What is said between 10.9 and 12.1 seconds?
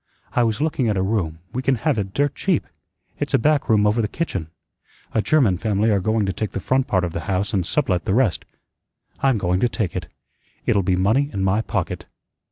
money in my pocket."